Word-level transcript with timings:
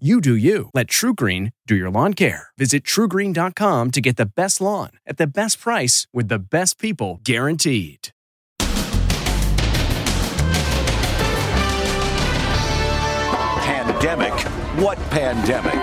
You 0.00 0.20
do 0.20 0.34
you. 0.34 0.70
Let 0.74 0.88
TruGreen 0.88 1.52
do 1.68 1.76
your 1.76 1.88
lawn 1.88 2.14
care. 2.14 2.48
Visit 2.58 2.82
trugreen.com 2.82 3.92
to 3.92 4.00
get 4.00 4.16
the 4.16 4.26
best 4.26 4.60
lawn 4.60 4.90
at 5.06 5.18
the 5.18 5.26
best 5.28 5.60
price 5.60 6.08
with 6.12 6.26
the 6.26 6.40
best 6.40 6.80
people 6.80 7.20
guaranteed. 7.22 8.08
Pandemic? 13.62 14.34
What 14.82 14.98
pandemic? 15.10 15.74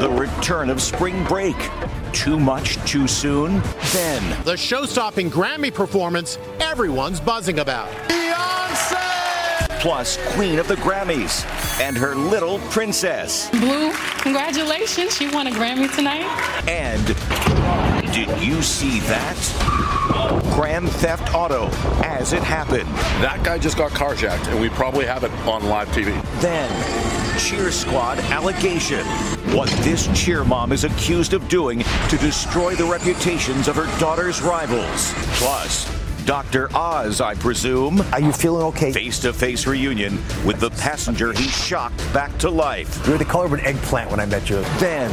The 0.00 0.10
return 0.10 0.70
of 0.70 0.80
spring 0.80 1.24
break. 1.24 1.56
Too 2.12 2.38
much 2.38 2.76
too 2.88 3.08
soon? 3.08 3.60
Then. 3.92 4.44
The 4.44 4.56
show 4.56 4.84
stopping 4.84 5.28
Grammy 5.28 5.74
performance 5.74 6.38
everyone's 6.60 7.18
buzzing 7.18 7.58
about. 7.58 7.88
Beyonce! 9.84 9.94
Plus, 9.94 10.16
Queen 10.34 10.58
of 10.58 10.66
the 10.66 10.76
Grammys 10.76 11.44
and 11.80 11.96
her 11.96 12.14
little 12.14 12.58
princess. 12.70 13.50
Blue, 13.50 13.92
congratulations. 14.18 15.16
She 15.16 15.28
won 15.28 15.46
a 15.46 15.50
Grammy 15.50 15.94
tonight. 15.94 16.24
And 16.68 17.06
did 18.12 18.28
you 18.42 18.62
see 18.62 19.00
that? 19.00 19.36
Grand 20.54 20.88
Theft 20.88 21.34
Auto 21.34 21.68
as 22.02 22.32
it 22.32 22.42
happened. 22.42 22.88
That 23.20 23.42
guy 23.44 23.58
just 23.58 23.76
got 23.76 23.90
carjacked, 23.90 24.48
and 24.48 24.60
we 24.60 24.68
probably 24.70 25.04
have 25.04 25.24
it 25.24 25.32
on 25.46 25.64
live 25.64 25.88
TV. 25.88 26.20
Then, 26.40 27.38
Cheer 27.38 27.70
Squad 27.70 28.18
allegation. 28.30 29.04
What 29.54 29.68
this 29.82 30.08
cheer 30.18 30.44
mom 30.44 30.72
is 30.72 30.84
accused 30.84 31.34
of 31.34 31.46
doing 31.48 31.80
to 32.08 32.16
destroy 32.18 32.74
the 32.74 32.84
reputations 32.84 33.68
of 33.68 33.76
her 33.76 33.98
daughter's 33.98 34.40
rivals. 34.40 35.12
Plus, 35.38 36.03
Dr. 36.24 36.74
Oz, 36.74 37.20
I 37.20 37.34
presume. 37.34 38.00
Are 38.12 38.20
you 38.20 38.32
feeling 38.32 38.64
okay? 38.68 38.92
Face 38.92 39.18
to 39.20 39.32
face 39.32 39.66
reunion 39.66 40.16
with 40.46 40.58
the 40.58 40.70
passenger 40.70 41.34
he 41.34 41.48
shocked 41.48 41.98
back 42.14 42.36
to 42.38 42.48
life. 42.48 43.04
You 43.04 43.12
were 43.12 43.18
the 43.18 43.26
color 43.26 43.44
of 43.44 43.52
an 43.52 43.60
eggplant 43.60 44.10
when 44.10 44.20
I 44.20 44.24
met 44.26 44.48
you. 44.48 44.62
Then, 44.78 45.10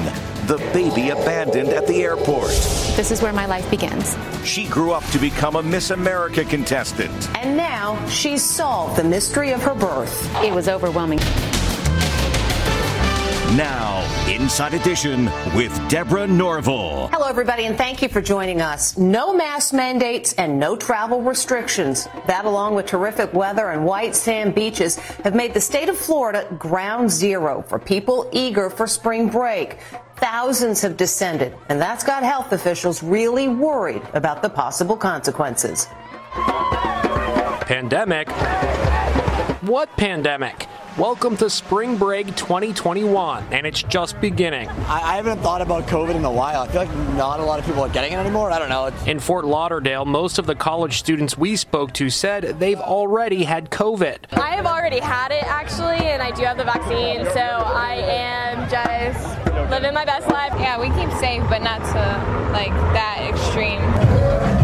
the 0.47 0.57
baby 0.73 1.09
abandoned 1.09 1.69
at 1.69 1.85
the 1.85 2.03
airport. 2.03 2.49
This 2.95 3.11
is 3.11 3.21
where 3.21 3.33
my 3.33 3.45
life 3.45 3.69
begins. 3.69 4.15
She 4.45 4.67
grew 4.67 4.91
up 4.91 5.05
to 5.07 5.19
become 5.19 5.57
a 5.57 5.63
Miss 5.63 5.89
America 5.89 6.45
contestant. 6.45 7.29
And 7.37 7.57
now 7.57 8.03
she's 8.07 8.41
solved 8.41 8.97
the 8.97 9.03
mystery 9.03 9.51
of 9.51 9.61
her 9.63 9.75
birth. 9.75 10.33
It 10.43 10.53
was 10.53 10.69
overwhelming. 10.69 11.19
Now, 13.55 13.99
Inside 14.29 14.73
Edition 14.73 15.25
with 15.53 15.77
Deborah 15.89 16.25
Norville. 16.25 17.09
Hello, 17.09 17.27
everybody, 17.27 17.65
and 17.65 17.77
thank 17.77 18.01
you 18.01 18.07
for 18.07 18.21
joining 18.21 18.61
us. 18.61 18.97
No 18.97 19.33
mask 19.33 19.73
mandates 19.73 20.31
and 20.35 20.57
no 20.57 20.77
travel 20.77 21.21
restrictions. 21.21 22.07
That, 22.27 22.45
along 22.45 22.75
with 22.75 22.85
terrific 22.85 23.33
weather 23.33 23.71
and 23.71 23.83
white 23.83 24.15
sand 24.15 24.55
beaches, 24.55 24.95
have 25.25 25.35
made 25.35 25.53
the 25.53 25.59
state 25.59 25.89
of 25.89 25.97
Florida 25.97 26.47
ground 26.57 27.11
zero 27.11 27.61
for 27.67 27.77
people 27.77 28.29
eager 28.31 28.69
for 28.69 28.87
spring 28.87 29.27
break. 29.27 29.79
Thousands 30.15 30.79
have 30.79 30.95
descended, 30.95 31.53
and 31.67 31.81
that's 31.81 32.05
got 32.05 32.23
health 32.23 32.53
officials 32.53 33.03
really 33.03 33.49
worried 33.49 34.01
about 34.13 34.41
the 34.41 34.49
possible 34.49 34.95
consequences. 34.95 35.87
Pandemic? 37.67 38.31
What 39.61 39.89
pandemic? 39.97 40.67
Welcome 40.97 41.37
to 41.37 41.49
Spring 41.49 41.95
Break 41.95 42.27
2021, 42.35 43.45
and 43.51 43.65
it's 43.65 43.81
just 43.81 44.19
beginning. 44.19 44.67
I, 44.67 45.13
I, 45.13 45.15
haven't 45.15 45.39
thought 45.39 45.61
about 45.61 45.87
COVID 45.87 46.15
in 46.15 46.25
a 46.25 46.31
while. 46.31 46.63
I 46.63 46.67
feel 46.67 46.81
like 46.83 46.93
not 47.15 47.39
a 47.39 47.43
lot 47.43 47.59
of 47.59 47.65
people 47.65 47.81
are 47.81 47.89
getting 47.89 48.11
it 48.11 48.17
anymore. 48.17 48.51
I 48.51 48.59
don't 48.59 48.67
know. 48.67 48.91
In 49.09 49.21
Fort 49.21 49.45
Lauderdale, 49.45 50.03
most 50.03 50.37
of 50.37 50.47
the 50.47 50.53
college 50.53 50.99
students 50.99 51.37
we 51.37 51.55
spoke 51.55 51.93
to 51.93 52.09
said 52.09 52.59
they've 52.59 52.77
already 52.77 53.45
had 53.45 53.69
COVID. 53.69 54.17
I 54.33 54.57
have 54.57 54.65
already 54.65 54.99
had 54.99 55.31
it, 55.31 55.45
actually, 55.45 56.09
and 56.09 56.21
I 56.21 56.31
do 56.31 56.43
have 56.43 56.57
the 56.57 56.65
vaccine, 56.65 57.23
so 57.27 57.39
I 57.39 57.95
am 57.95 58.69
just 58.69 59.71
living 59.71 59.93
my 59.93 60.03
best 60.03 60.27
life. 60.27 60.51
Yeah, 60.59 60.77
we 60.77 60.89
keep 60.99 61.09
safe, 61.21 61.41
but 61.47 61.59
not 61.59 61.79
to 61.79 62.51
like 62.51 62.73
that 62.91 63.29
extreme. 63.29 63.81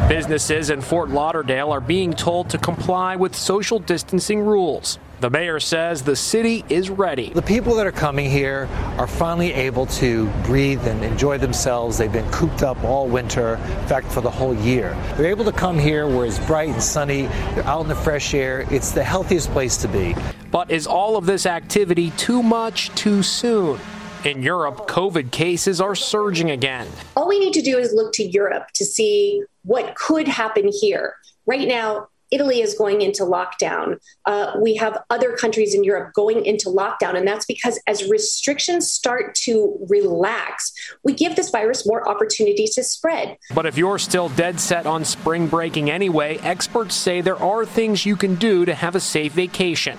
Businesses 0.10 0.72
in 0.72 0.82
Fort 0.82 1.10
Lauderdale 1.10 1.72
are 1.72 1.80
being 1.80 2.12
told 2.12 2.50
to 2.50 2.58
comply 2.58 3.16
with 3.16 3.34
social 3.34 3.80
distancing 3.80 4.42
rules. 4.42 5.00
The 5.20 5.32
mayor 5.32 5.60
says 5.60 6.04
the 6.04 6.16
city 6.16 6.64
is 6.70 6.92
ready. 6.92 7.32
The 7.32 7.42
people 7.42 7.74
that 7.78 7.88
are 7.88 7.92
coming 7.92 8.30
here 8.30 8.70
are 9.00 9.08
finally 9.08 9.52
able 9.52 9.88
to 9.88 10.28
breathe 10.44 10.86
and 10.86 11.04
enjoy 11.04 11.40
themselves. 11.40 11.98
They've 11.98 12.14
been 12.14 12.30
cooped 12.30 12.62
up 12.62 12.84
all 12.84 13.08
winter, 13.08 13.56
in 13.56 13.88
fact, 13.88 14.12
for 14.12 14.22
the 14.22 14.30
whole 14.30 14.54
year. 14.54 14.96
They're 15.18 15.32
able 15.32 15.46
to 15.46 15.52
come 15.52 15.80
here 15.80 16.08
where 16.08 16.28
it's 16.28 16.38
bright 16.46 16.70
and 16.70 16.84
sunny, 16.84 17.24
they're 17.56 17.66
out 17.66 17.82
in 17.82 17.88
the 17.88 17.96
fresh 17.96 18.36
air. 18.36 18.68
It's 18.70 18.92
the 18.92 19.04
healthiest 19.04 19.50
place 19.50 19.76
to 19.78 19.88
be. 19.88 20.16
But 20.52 20.70
is 20.70 20.86
all 20.86 21.18
of 21.18 21.26
this 21.26 21.48
activity 21.48 22.12
too 22.12 22.44
much 22.44 22.90
too 22.90 23.24
soon? 23.24 23.80
In 24.24 24.44
Europe, 24.44 24.88
COVID 24.88 25.32
cases 25.32 25.82
are 25.82 25.96
surging 25.96 26.52
again. 26.52 26.88
All 27.16 27.28
we 27.28 27.40
need 27.40 27.54
to 27.54 27.64
do 27.64 27.80
is 27.80 27.92
look 27.92 28.14
to 28.14 28.24
Europe 28.24 28.68
to 28.76 28.86
see 28.86 29.42
what 29.64 29.96
could 29.96 30.28
happen 30.28 30.70
here. 30.72 31.16
Right 31.48 31.68
now, 31.68 32.10
Italy 32.32 32.62
is 32.62 32.74
going 32.74 33.02
into 33.02 33.24
lockdown. 33.24 33.98
Uh, 34.26 34.54
we 34.62 34.76
have 34.76 35.02
other 35.10 35.36
countries 35.36 35.74
in 35.74 35.84
Europe 35.84 36.14
going 36.14 36.46
into 36.46 36.70
lockdown. 36.70 37.16
And 37.16 37.28
that's 37.28 37.46
because 37.46 37.80
as 37.88 38.10
restrictions 38.10 38.92
start 38.92 39.36
to 39.44 39.78
relax, 39.90 40.74
we 41.04 41.14
give 41.14 41.36
this 41.36 41.50
virus 41.50 41.88
more 41.88 42.08
opportunity 42.08 42.68
to 42.74 42.84
spread. 42.84 43.38
But 43.54 43.66
if 43.66 43.78
you're 43.78 44.00
still 44.00 44.30
dead 44.30 44.60
set 44.60 44.86
on 44.86 45.06
spring 45.06 45.48
breaking 45.48 45.90
anyway, 45.90 46.38
experts 46.40 46.96
say 46.96 47.22
there 47.22 47.42
are 47.42 47.66
things 47.66 48.06
you 48.06 48.16
can 48.16 48.36
do 48.36 48.66
to 48.66 48.74
have 48.74 48.96
a 48.96 49.00
safe 49.00 49.34
vacation. 49.34 49.98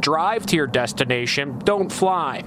Drive 0.00 0.46
to 0.46 0.56
your 0.56 0.66
destination, 0.66 1.58
don't 1.60 1.90
fly. 1.90 2.42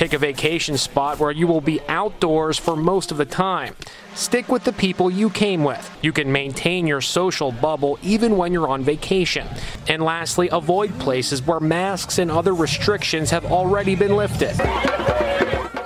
Pick 0.00 0.14
a 0.14 0.18
vacation 0.18 0.78
spot 0.78 1.18
where 1.18 1.30
you 1.30 1.46
will 1.46 1.60
be 1.60 1.78
outdoors 1.86 2.56
for 2.56 2.74
most 2.74 3.12
of 3.12 3.18
the 3.18 3.26
time. 3.26 3.76
Stick 4.14 4.48
with 4.48 4.64
the 4.64 4.72
people 4.72 5.10
you 5.10 5.28
came 5.28 5.62
with. 5.62 5.90
You 6.00 6.10
can 6.10 6.32
maintain 6.32 6.86
your 6.86 7.02
social 7.02 7.52
bubble 7.52 7.98
even 8.02 8.38
when 8.38 8.50
you're 8.50 8.66
on 8.66 8.82
vacation. 8.82 9.46
And 9.88 10.02
lastly, 10.02 10.48
avoid 10.48 10.98
places 10.98 11.46
where 11.46 11.60
masks 11.60 12.18
and 12.18 12.30
other 12.30 12.54
restrictions 12.54 13.28
have 13.28 13.44
already 13.44 13.94
been 13.94 14.16
lifted. 14.16 14.58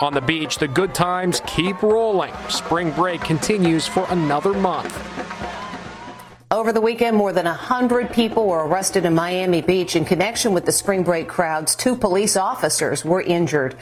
On 0.01 0.15
the 0.15 0.23
beach, 0.25 0.59
the 0.59 0.69
good 0.69 0.95
times 0.95 1.43
keep 1.45 1.83
rolling. 1.83 2.33
Spring 2.49 2.93
break 2.93 3.21
continues 3.21 3.89
for 3.89 4.07
another 4.11 4.55
month. 4.55 5.14
Over 6.55 6.73
the 6.73 6.81
weekend, 6.81 7.17
more 7.17 7.33
than 7.33 7.47
100 7.47 8.13
people 8.13 8.47
were 8.47 8.65
arrested 8.65 9.05
in 9.05 9.13
Miami 9.13 9.61
Beach 9.61 9.97
in 9.97 10.05
connection 10.05 10.55
with 10.55 10.65
the 10.65 10.71
spring 10.71 11.03
break 11.03 11.27
crowds. 11.27 11.75
Two 11.75 11.97
police 11.97 12.37
officers 12.37 13.05
were 13.05 13.21
injured. 13.21 13.75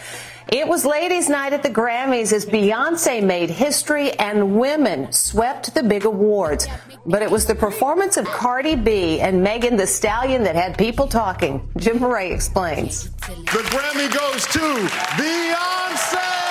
It 0.50 0.66
was 0.66 0.86
ladies' 0.86 1.28
night 1.28 1.52
at 1.52 1.62
the 1.62 1.68
Grammys 1.68 2.32
as 2.32 2.46
Beyonce 2.46 3.22
made 3.22 3.50
history 3.50 4.12
and 4.12 4.58
women 4.58 5.12
swept 5.12 5.74
the 5.74 5.82
big 5.82 6.06
awards. 6.06 6.66
But 7.04 7.20
it 7.20 7.30
was 7.30 7.44
the 7.44 7.54
performance 7.54 8.16
of 8.16 8.24
Cardi 8.24 8.76
B 8.76 9.20
and 9.20 9.42
Megan 9.42 9.76
Thee 9.76 9.84
Stallion 9.84 10.42
that 10.44 10.56
had 10.56 10.78
people 10.78 11.06
talking. 11.06 11.70
Jim 11.76 11.98
Moret 11.98 12.32
explains. 12.32 13.10
The 13.10 13.64
Grammy 13.68 14.10
goes 14.18 14.46
to 14.46 14.88
Beyonce! 15.20 16.41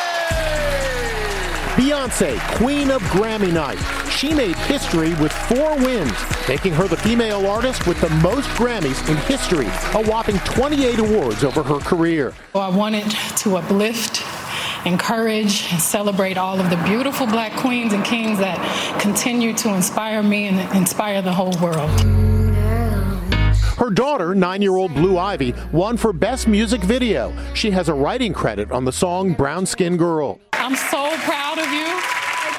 Beyonce, 1.81 2.39
queen 2.57 2.91
of 2.91 3.01
Grammy 3.05 3.51
night. 3.51 3.79
She 4.07 4.35
made 4.35 4.55
history 4.55 5.15
with 5.15 5.31
four 5.31 5.75
wins, 5.77 6.13
making 6.47 6.73
her 6.73 6.87
the 6.87 6.95
female 6.95 7.47
artist 7.47 7.87
with 7.87 7.99
the 7.99 8.09
most 8.21 8.47
Grammys 8.49 9.09
in 9.09 9.17
history, 9.17 9.65
a 9.99 10.07
whopping 10.07 10.37
28 10.41 10.99
awards 10.99 11.43
over 11.43 11.63
her 11.63 11.79
career. 11.79 12.35
I 12.53 12.69
wanted 12.69 13.09
to 13.37 13.57
uplift 13.57 14.21
encourage 14.85 15.71
and 15.71 15.81
celebrate 15.81 16.37
all 16.37 16.59
of 16.59 16.69
the 16.69 16.75
beautiful 16.83 17.25
black 17.25 17.51
queens 17.53 17.93
and 17.93 18.05
kings 18.05 18.37
that 18.37 18.59
continue 19.01 19.51
to 19.55 19.73
inspire 19.73 20.21
me 20.21 20.49
and 20.49 20.59
inspire 20.77 21.23
the 21.23 21.33
whole 21.33 21.57
world. 21.59 21.89
Her 23.79 23.89
daughter, 23.89 24.35
nine 24.35 24.61
year 24.61 24.75
old 24.75 24.93
Blue 24.93 25.17
Ivy, 25.17 25.55
won 25.71 25.97
for 25.97 26.13
Best 26.13 26.47
Music 26.47 26.81
Video. 26.81 27.33
She 27.55 27.71
has 27.71 27.89
a 27.89 27.93
writing 27.95 28.33
credit 28.33 28.71
on 28.71 28.85
the 28.85 28.91
song 28.91 29.33
Brown 29.33 29.65
Skin 29.65 29.97
Girl. 29.97 30.39
I'm 30.61 30.75
so 30.75 31.09
proud 31.21 31.57
of 31.57 31.73
you. 31.73 31.87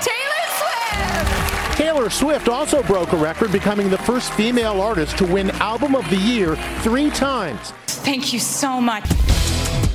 Taylor 0.03 0.45
Swift! 0.59 1.77
Taylor 1.79 2.11
Swift 2.11 2.49
also 2.49 2.83
broke 2.83 3.13
a 3.13 3.17
record, 3.17 3.53
becoming 3.53 3.91
the 3.91 3.99
first 3.99 4.33
female 4.33 4.81
artist 4.81 5.17
to 5.19 5.25
win 5.25 5.53
Album 5.53 5.95
of 5.95 6.11
the 6.11 6.17
Year 6.17 6.57
three 6.81 7.11
times. 7.11 7.71
Thank 7.87 8.33
you 8.33 8.41
so 8.41 8.81
much. 8.81 9.09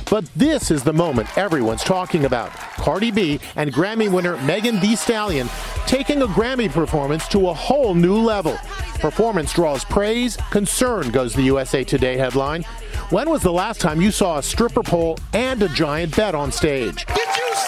But 0.08 0.24
this 0.34 0.70
is 0.70 0.82
the 0.82 0.92
moment 0.94 1.36
everyone's 1.36 1.84
talking 1.84 2.24
about. 2.24 2.50
Cardi 2.78 3.10
B 3.10 3.40
and 3.56 3.70
Grammy 3.70 4.10
winner 4.10 4.38
Megan 4.42 4.80
Thee 4.80 4.96
Stallion 4.96 5.50
taking 5.86 6.22
a 6.22 6.26
Grammy 6.26 6.70
performance 6.70 7.28
to 7.28 7.48
a 7.48 7.52
whole 7.52 7.94
new 7.94 8.16
level. 8.16 8.56
Performance 9.00 9.52
draws 9.52 9.84
praise, 9.84 10.38
concern 10.50 11.10
goes 11.10 11.34
the 11.34 11.42
USA 11.42 11.84
Today 11.84 12.16
headline. 12.16 12.64
When 13.10 13.28
was 13.28 13.42
the 13.42 13.52
last 13.52 13.82
time 13.82 14.00
you 14.00 14.10
saw 14.10 14.38
a 14.38 14.42
stripper 14.42 14.82
pole 14.82 15.18
and 15.34 15.62
a 15.62 15.68
giant 15.68 16.16
bed 16.16 16.34
on 16.34 16.50
stage? 16.52 17.04
Did 17.04 17.18
you 17.18 17.54
see 17.54 17.67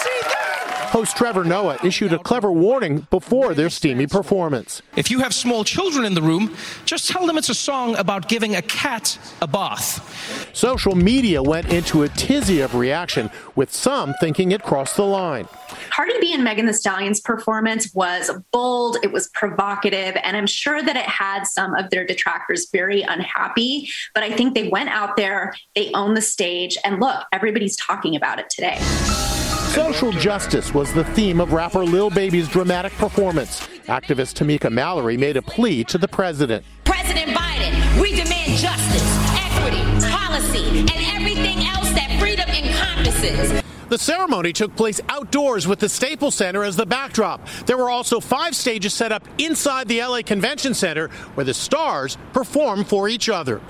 Host 0.91 1.15
Trevor 1.15 1.45
Noah 1.45 1.77
issued 1.85 2.11
a 2.11 2.19
clever 2.19 2.51
warning 2.51 3.07
before 3.09 3.53
their 3.53 3.69
steamy 3.69 4.07
performance. 4.07 4.81
If 4.97 5.09
you 5.09 5.19
have 5.19 5.33
small 5.33 5.63
children 5.63 6.03
in 6.03 6.15
the 6.15 6.21
room, 6.21 6.53
just 6.83 7.09
tell 7.09 7.25
them 7.25 7.37
it's 7.37 7.47
a 7.47 7.53
song 7.53 7.95
about 7.95 8.27
giving 8.27 8.57
a 8.57 8.61
cat 8.61 9.17
a 9.41 9.47
bath. 9.47 10.53
Social 10.53 10.93
media 10.93 11.41
went 11.41 11.71
into 11.71 12.03
a 12.03 12.09
tizzy 12.09 12.59
of 12.59 12.75
reaction, 12.75 13.29
with 13.55 13.71
some 13.71 14.13
thinking 14.19 14.51
it 14.51 14.63
crossed 14.63 14.97
the 14.97 15.05
line. 15.05 15.47
Cardi 15.91 16.19
B 16.19 16.33
and 16.33 16.43
Megan 16.43 16.65
Thee 16.65 16.73
Stallion's 16.73 17.21
performance 17.21 17.93
was 17.93 18.29
bold, 18.51 18.97
it 19.01 19.13
was 19.13 19.29
provocative, 19.29 20.17
and 20.21 20.35
I'm 20.35 20.45
sure 20.45 20.83
that 20.83 20.97
it 20.97 21.05
had 21.05 21.45
some 21.45 21.73
of 21.73 21.89
their 21.89 22.05
detractors 22.05 22.67
very 22.69 23.01
unhappy. 23.01 23.89
But 24.13 24.23
I 24.23 24.33
think 24.33 24.55
they 24.55 24.67
went 24.67 24.89
out 24.89 25.15
there, 25.15 25.53
they 25.73 25.89
owned 25.93 26.17
the 26.17 26.21
stage, 26.21 26.77
and 26.83 26.99
look, 26.99 27.23
everybody's 27.31 27.77
talking 27.77 28.17
about 28.17 28.39
it 28.39 28.49
today. 28.49 29.40
Social 29.71 30.11
justice 30.11 30.73
was 30.73 30.91
the 30.91 31.05
theme 31.05 31.39
of 31.39 31.53
rapper 31.53 31.85
Lil 31.85 32.09
Baby's 32.09 32.49
dramatic 32.49 32.91
performance. 32.97 33.61
Activist 33.85 34.35
Tamika 34.35 34.69
Mallory 34.69 35.15
made 35.15 35.37
a 35.37 35.41
plea 35.41 35.85
to 35.85 35.97
the 35.97 36.09
president. 36.09 36.65
President 36.83 37.31
Biden, 37.31 38.01
we 38.01 38.13
demand 38.13 38.57
justice, 38.57 39.01
equity, 39.39 39.81
policy, 40.11 40.79
and 40.79 40.91
everything 41.15 41.65
else 41.67 41.89
that 41.93 42.13
freedom 42.19 42.49
encompasses. 42.49 43.63
The 43.87 43.97
ceremony 43.97 44.51
took 44.51 44.75
place 44.75 44.99
outdoors 45.07 45.65
with 45.67 45.79
the 45.79 45.87
Staples 45.87 46.35
Center 46.35 46.65
as 46.65 46.75
the 46.75 46.85
backdrop. 46.85 47.47
There 47.65 47.77
were 47.77 47.89
also 47.89 48.19
five 48.19 48.57
stages 48.57 48.93
set 48.93 49.13
up 49.13 49.25
inside 49.37 49.87
the 49.87 50.01
LA 50.01 50.21
Convention 50.21 50.73
Center 50.73 51.07
where 51.35 51.45
the 51.45 51.53
stars 51.53 52.17
perform 52.33 52.83
for 52.83 53.07
each 53.07 53.29
other. 53.29 53.61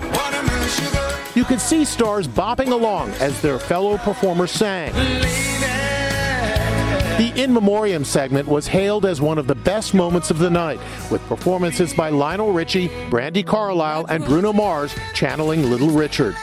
You 1.36 1.44
could 1.44 1.60
see 1.60 1.84
stars 1.84 2.26
bopping 2.26 2.72
along 2.72 3.10
as 3.20 3.40
their 3.40 3.60
fellow 3.60 3.98
performers 3.98 4.50
sang. 4.50 4.92
The 7.18 7.32
In 7.36 7.52
Memoriam 7.52 8.04
segment 8.04 8.48
was 8.48 8.66
hailed 8.66 9.04
as 9.04 9.20
one 9.20 9.38
of 9.38 9.46
the 9.46 9.54
best 9.54 9.92
moments 9.92 10.30
of 10.30 10.38
the 10.38 10.48
night, 10.48 10.80
with 11.10 11.20
performances 11.26 11.92
by 11.92 12.08
Lionel 12.08 12.52
Richie, 12.52 12.88
Brandi 13.10 13.46
Carlile, 13.46 14.06
and 14.08 14.24
Bruno 14.24 14.52
Mars 14.52 14.94
channeling 15.14 15.70
Little 15.70 15.90
Richard. 15.90 16.34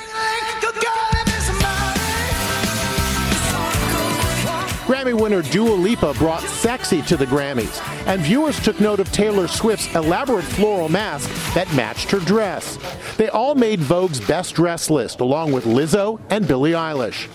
Grammy 4.86 5.14
winner 5.14 5.42
Dua 5.42 5.74
Lipa 5.74 6.14
brought 6.16 6.42
sexy 6.42 7.02
to 7.04 7.16
the 7.16 7.26
Grammys, 7.26 7.80
and 8.08 8.22
viewers 8.22 8.60
took 8.60 8.80
note 8.80 9.00
of 9.00 9.12
Taylor 9.12 9.48
Swift's 9.48 9.94
elaborate 9.96 10.46
floral 10.46 10.90
mask 10.90 11.30
that 11.54 11.72
matched 11.76 12.10
her 12.12 12.20
dress. 12.20 12.78
They 13.18 13.30
all 13.30 13.56
made 13.56 13.80
Vogue's 13.80 14.20
best 14.20 14.56
dress 14.56 14.90
list, 14.90 15.20
along 15.20 15.52
with 15.52 15.66
Lizzo 15.66 16.20
and 16.30 16.48
Billie 16.48 16.72
Eilish. 16.72 17.28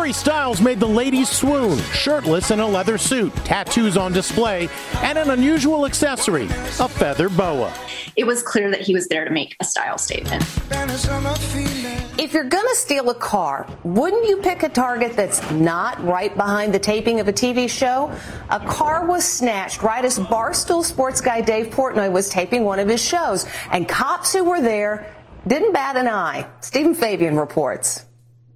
Harry 0.00 0.14
Styles 0.14 0.62
made 0.62 0.80
the 0.80 0.88
ladies 0.88 1.28
swoon, 1.28 1.76
shirtless 1.92 2.50
in 2.50 2.58
a 2.58 2.66
leather 2.66 2.96
suit, 2.96 3.36
tattoos 3.44 3.98
on 3.98 4.14
display, 4.14 4.66
and 5.02 5.18
an 5.18 5.28
unusual 5.28 5.84
accessory, 5.84 6.46
a 6.46 6.88
feather 6.88 7.28
boa. 7.28 7.70
It 8.16 8.26
was 8.26 8.42
clear 8.42 8.70
that 8.70 8.80
he 8.80 8.94
was 8.94 9.08
there 9.08 9.26
to 9.26 9.30
make 9.30 9.56
a 9.60 9.64
style 9.64 9.98
statement. 9.98 10.42
If 12.18 12.32
you're 12.32 12.44
going 12.44 12.66
to 12.66 12.76
steal 12.76 13.10
a 13.10 13.14
car, 13.14 13.66
wouldn't 13.84 14.26
you 14.26 14.38
pick 14.38 14.62
a 14.62 14.70
target 14.70 15.12
that's 15.16 15.48
not 15.50 16.02
right 16.02 16.34
behind 16.34 16.72
the 16.72 16.78
taping 16.78 17.20
of 17.20 17.28
a 17.28 17.32
TV 17.32 17.68
show? 17.68 18.10
A 18.48 18.58
car 18.58 19.04
was 19.04 19.26
snatched 19.26 19.82
right 19.82 20.02
as 20.02 20.18
Barstool 20.18 20.82
sports 20.82 21.20
guy 21.20 21.42
Dave 21.42 21.66
Portnoy 21.66 22.10
was 22.10 22.30
taping 22.30 22.64
one 22.64 22.78
of 22.78 22.88
his 22.88 23.04
shows, 23.04 23.44
and 23.70 23.86
cops 23.86 24.32
who 24.32 24.44
were 24.44 24.62
there 24.62 25.14
didn't 25.46 25.74
bat 25.74 25.98
an 25.98 26.08
eye. 26.08 26.46
Stephen 26.62 26.94
Fabian 26.94 27.36
reports. 27.36 28.06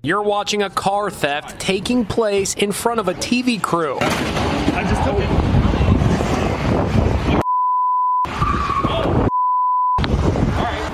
You're 0.05 0.23
watching 0.23 0.62
a 0.62 0.69
car 0.69 1.11
theft 1.11 1.59
taking 1.59 2.05
place 2.05 2.53
in 2.53 2.73
front 2.73 3.01
of 3.01 3.09
a 3.09 3.15
TV 3.15 3.59
crew. 3.62 3.97
I 4.03 4.85
just 4.87 5.03
told 5.03 5.23
you. 5.23 5.29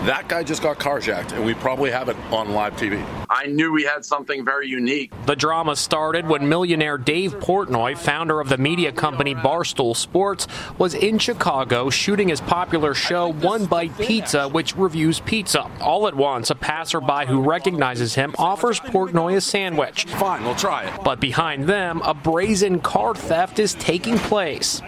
That 0.06 0.19
guy 0.30 0.44
just 0.44 0.62
got 0.62 0.78
carjacked, 0.78 1.32
and 1.32 1.44
we 1.44 1.54
probably 1.54 1.90
have 1.90 2.08
it 2.08 2.16
on 2.30 2.50
live 2.50 2.74
TV. 2.76 3.04
I 3.28 3.46
knew 3.46 3.72
we 3.72 3.82
had 3.82 4.04
something 4.04 4.44
very 4.44 4.68
unique. 4.68 5.12
The 5.26 5.34
drama 5.34 5.74
started 5.74 6.26
when 6.26 6.48
millionaire 6.48 6.96
Dave 6.96 7.34
Portnoy, 7.40 7.98
founder 7.98 8.40
of 8.40 8.48
the 8.48 8.56
media 8.56 8.92
company 8.92 9.34
Barstool 9.34 9.96
Sports, 9.96 10.46
was 10.78 10.94
in 10.94 11.18
Chicago 11.18 11.90
shooting 11.90 12.28
his 12.28 12.40
popular 12.40 12.94
show 12.94 13.32
One 13.32 13.66
Bite 13.66 13.96
Pizza, 13.98 14.48
which 14.48 14.76
reviews 14.76 15.18
pizza. 15.18 15.68
All 15.80 16.06
at 16.06 16.14
once, 16.14 16.50
a 16.50 16.54
passerby 16.54 17.26
who 17.26 17.42
recognizes 17.42 18.14
him 18.14 18.34
offers 18.38 18.78
Portnoy 18.78 19.36
a 19.36 19.40
sandwich. 19.40 20.04
Fine, 20.04 20.44
we'll 20.44 20.54
try 20.54 20.84
it. 20.84 20.92
But 21.02 21.18
behind 21.18 21.66
them, 21.66 22.00
a 22.02 22.14
brazen 22.14 22.78
car 22.78 23.16
theft 23.16 23.58
is 23.58 23.74
taking 23.74 24.16
place. 24.16 24.80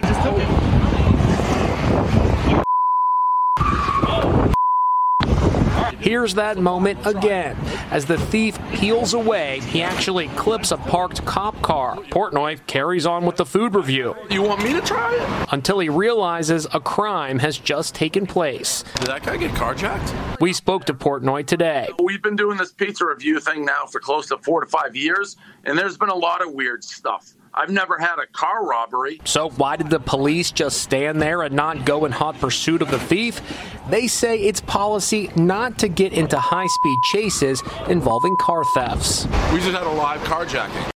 Here's 6.03 6.33
that 6.33 6.57
moment 6.57 6.99
again. 7.05 7.55
As 7.89 8.05
the 8.05 8.17
thief 8.17 8.59
peels 8.73 9.13
away, 9.13 9.61
he 9.61 9.81
actually 9.81 10.27
clips 10.27 10.71
a 10.71 10.77
parked 10.77 11.23
cop 11.23 11.61
car. 11.61 11.95
Portnoy 11.95 12.59
carries 12.67 13.05
on 13.05 13.25
with 13.25 13.37
the 13.37 13.45
food 13.45 13.73
review. 13.73 14.13
You 14.29 14.41
want 14.41 14.61
me 14.65 14.73
to 14.73 14.81
try 14.81 15.15
it? 15.15 15.47
Until 15.53 15.79
he 15.79 15.87
realizes 15.87 16.67
a 16.73 16.81
crime 16.81 17.39
has 17.39 17.57
just 17.57 17.95
taken 17.95 18.27
place. 18.27 18.83
Did 18.95 19.07
that 19.07 19.23
guy 19.23 19.37
get 19.37 19.51
carjacked? 19.51 20.41
We 20.41 20.51
spoke 20.51 20.83
to 20.87 20.93
Portnoy 20.93 21.47
today. 21.47 21.87
We've 22.03 22.21
been 22.21 22.35
doing 22.35 22.57
this 22.57 22.73
pizza 22.73 23.05
review 23.05 23.39
thing 23.39 23.63
now 23.63 23.85
for 23.85 24.01
close 24.01 24.27
to 24.27 24.37
four 24.39 24.59
to 24.59 24.67
five 24.67 24.97
years, 24.97 25.37
and 25.63 25.79
there's 25.79 25.97
been 25.97 26.09
a 26.09 26.15
lot 26.15 26.45
of 26.45 26.51
weird 26.51 26.83
stuff. 26.83 27.31
I've 27.55 27.69
never 27.69 27.99
had 27.99 28.17
a 28.17 28.25
car 28.25 28.65
robbery. 28.65 29.21
So, 29.25 29.49
why 29.51 29.75
did 29.75 29.89
the 29.89 29.99
police 29.99 30.51
just 30.51 30.81
stand 30.81 31.21
there 31.21 31.43
and 31.43 31.55
not 31.55 31.85
go 31.85 32.05
in 32.05 32.11
hot 32.11 32.39
pursuit 32.39 32.81
of 32.81 32.89
the 32.89 32.99
thief? 32.99 33.41
They 33.89 34.07
say 34.07 34.37
it's 34.37 34.61
policy 34.61 35.29
not 35.35 35.77
to 35.79 35.87
get 35.87 36.13
into 36.13 36.39
high 36.39 36.65
speed 36.65 36.99
chases 37.11 37.61
involving 37.89 38.35
car 38.37 38.63
thefts. 38.73 39.25
We 39.53 39.59
just 39.59 39.71
had 39.71 39.85
a 39.85 39.91
live 39.91 40.21
carjacking. 40.21 40.89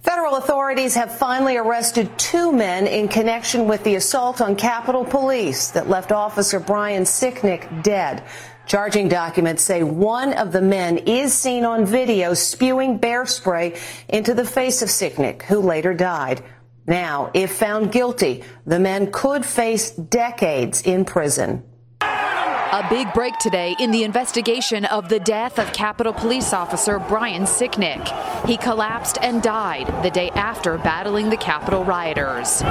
Federal 0.00 0.36
authorities 0.36 0.94
have 0.94 1.16
finally 1.16 1.56
arrested 1.56 2.16
two 2.18 2.50
men 2.50 2.86
in 2.86 3.08
connection 3.08 3.68
with 3.68 3.84
the 3.84 3.96
assault 3.96 4.40
on 4.40 4.56
Capitol 4.56 5.04
Police 5.04 5.68
that 5.72 5.88
left 5.88 6.12
Officer 6.12 6.58
Brian 6.58 7.02
Sicknick 7.02 7.82
dead. 7.82 8.22
Charging 8.68 9.08
documents 9.08 9.62
say 9.62 9.82
one 9.82 10.34
of 10.34 10.52
the 10.52 10.60
men 10.60 10.98
is 10.98 11.32
seen 11.32 11.64
on 11.64 11.86
video 11.86 12.34
spewing 12.34 12.98
bear 12.98 13.24
spray 13.24 13.80
into 14.10 14.34
the 14.34 14.44
face 14.44 14.82
of 14.82 14.90
Sicknick, 14.90 15.40
who 15.42 15.60
later 15.60 15.94
died. 15.94 16.42
Now, 16.86 17.30
if 17.32 17.50
found 17.52 17.92
guilty, 17.92 18.44
the 18.66 18.78
men 18.78 19.10
could 19.10 19.46
face 19.46 19.90
decades 19.90 20.82
in 20.82 21.06
prison. 21.06 21.62
A 22.02 22.86
big 22.90 23.10
break 23.14 23.38
today 23.38 23.74
in 23.80 23.90
the 23.90 24.04
investigation 24.04 24.84
of 24.84 25.08
the 25.08 25.20
death 25.20 25.58
of 25.58 25.72
Capitol 25.72 26.12
Police 26.12 26.52
Officer 26.52 26.98
Brian 26.98 27.44
Sicknick. 27.44 28.06
He 28.46 28.58
collapsed 28.58 29.16
and 29.22 29.42
died 29.42 29.86
the 30.04 30.10
day 30.10 30.28
after 30.34 30.76
battling 30.76 31.30
the 31.30 31.38
Capitol 31.38 31.84
rioters. 31.84 32.62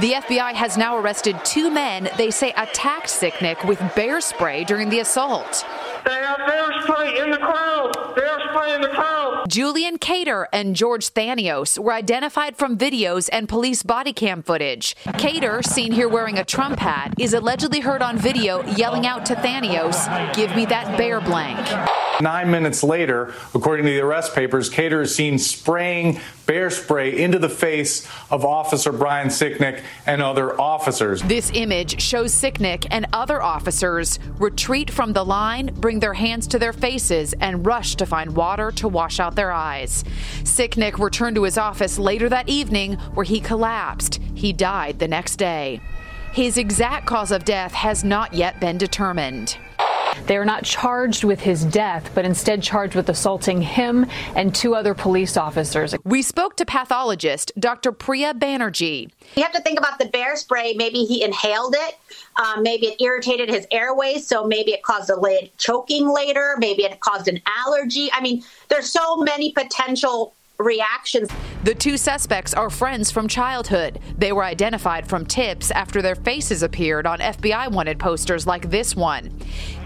The 0.00 0.12
FBI 0.12 0.54
has 0.54 0.78
now 0.78 0.96
arrested 0.96 1.36
two 1.44 1.70
men 1.70 2.08
they 2.16 2.30
say 2.30 2.54
attacked 2.56 3.08
Sicknick 3.08 3.66
with 3.68 3.78
bear 3.94 4.22
spray 4.22 4.64
during 4.64 4.88
the 4.88 5.00
assault. 5.00 5.66
They 6.04 6.12
have 6.12 6.38
bear 6.46 6.82
spray 6.82 7.18
in 7.18 7.30
the 7.30 7.38
crowd. 7.38 7.92
Bear 8.14 8.38
spray 8.48 8.74
in 8.74 8.80
the 8.80 8.88
crowd. 8.88 9.44
Julian 9.48 9.98
Khater 9.98 10.46
and 10.52 10.76
George 10.76 11.12
Tanios 11.12 11.78
were 11.78 11.92
identified 11.92 12.56
from 12.56 12.78
videos 12.78 13.28
and 13.32 13.48
police 13.48 13.82
body 13.82 14.12
cam 14.12 14.42
footage. 14.42 14.94
Khater, 15.04 15.64
seen 15.64 15.92
here 15.92 16.08
wearing 16.08 16.38
a 16.38 16.44
Trump 16.44 16.78
hat, 16.78 17.14
is 17.18 17.34
allegedly 17.34 17.80
heard 17.80 18.02
on 18.02 18.16
video 18.16 18.64
yelling 18.76 19.06
out 19.06 19.26
to 19.26 19.34
Tanios, 19.34 20.34
Give 20.34 20.54
me 20.54 20.66
that 20.66 20.96
bear 20.96 21.20
blank. 21.20 21.58
Nine 22.20 22.50
minutes 22.50 22.82
later, 22.82 23.32
according 23.54 23.86
to 23.86 23.92
the 23.92 24.00
arrest 24.00 24.34
papers, 24.34 24.68
Khater 24.70 25.02
is 25.02 25.14
seen 25.14 25.38
spraying 25.38 26.20
bear 26.44 26.68
spray 26.68 27.16
into 27.16 27.38
the 27.38 27.48
face 27.48 28.06
of 28.28 28.44
Officer 28.44 28.92
Brian 28.92 29.28
Sicknick 29.28 29.82
and 30.04 30.20
other 30.20 30.60
officers. 30.60 31.22
This 31.22 31.50
image 31.54 32.00
shows 32.02 32.32
Sicknick 32.34 32.86
and 32.90 33.06
other 33.12 33.40
officers 33.40 34.18
retreat 34.38 34.90
from 34.90 35.12
the 35.12 35.24
line, 35.24 35.68
bring 35.90 35.98
their 35.98 36.14
hands 36.14 36.46
to 36.46 36.56
their 36.56 36.72
faces 36.72 37.34
and 37.40 37.66
rush 37.66 37.96
to 37.96 38.06
find 38.06 38.36
water 38.36 38.70
to 38.70 38.86
wash 38.86 39.18
out 39.18 39.34
their 39.34 39.50
eyes. 39.50 40.04
Sicknick 40.44 41.00
returned 41.00 41.34
to 41.34 41.42
his 41.42 41.58
office 41.58 41.98
later 41.98 42.28
that 42.28 42.48
evening 42.48 42.92
where 43.14 43.24
he 43.24 43.40
collapsed. 43.40 44.20
He 44.32 44.52
died 44.52 45.00
the 45.00 45.08
next 45.08 45.34
day. 45.34 45.80
His 46.32 46.58
exact 46.58 47.06
cause 47.06 47.32
of 47.32 47.44
death 47.44 47.72
has 47.72 48.04
not 48.04 48.34
yet 48.34 48.60
been 48.60 48.78
determined. 48.78 49.58
They 50.26 50.36
are 50.36 50.44
not 50.44 50.64
charged 50.64 51.24
with 51.24 51.40
his 51.40 51.64
death, 51.64 52.10
but 52.14 52.24
instead 52.24 52.62
charged 52.62 52.94
with 52.94 53.08
assaulting 53.08 53.62
him 53.62 54.06
and 54.34 54.54
two 54.54 54.74
other 54.74 54.94
police 54.94 55.36
officers. 55.36 55.94
We 56.04 56.22
spoke 56.22 56.56
to 56.56 56.64
pathologist 56.64 57.52
Dr. 57.58 57.92
Priya 57.92 58.34
Banerjee. 58.34 59.10
You 59.36 59.42
have 59.42 59.52
to 59.52 59.60
think 59.60 59.78
about 59.78 59.98
the 59.98 60.06
bear 60.06 60.36
spray. 60.36 60.74
Maybe 60.74 61.04
he 61.04 61.22
inhaled 61.22 61.74
it. 61.76 61.98
Um, 62.36 62.62
maybe 62.62 62.86
it 62.86 63.00
irritated 63.00 63.48
his 63.48 63.66
airways, 63.70 64.26
so 64.26 64.46
maybe 64.46 64.72
it 64.72 64.82
caused 64.82 65.10
a 65.10 65.16
late 65.18 65.56
choking 65.58 66.08
later. 66.08 66.56
Maybe 66.58 66.84
it 66.84 67.00
caused 67.00 67.28
an 67.28 67.40
allergy. 67.46 68.10
I 68.12 68.20
mean, 68.20 68.42
there's 68.68 68.90
so 68.90 69.16
many 69.16 69.52
potential 69.52 70.34
reactions. 70.62 71.28
The 71.64 71.74
two 71.74 71.96
suspects 71.96 72.54
are 72.54 72.70
friends 72.70 73.10
from 73.10 73.28
childhood. 73.28 74.00
They 74.16 74.32
were 74.32 74.44
identified 74.44 75.08
from 75.08 75.26
tips 75.26 75.70
after 75.70 76.02
their 76.02 76.14
faces 76.14 76.62
appeared 76.62 77.06
on 77.06 77.18
FBI 77.18 77.70
wanted 77.72 77.98
posters 77.98 78.46
like 78.46 78.70
this 78.70 78.96
one. 78.96 79.30